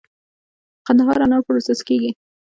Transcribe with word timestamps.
د 0.03 0.03
قندهار 0.87 1.17
انار 1.23 1.41
پروسس 1.47 1.79
کیږي؟ 1.87 2.11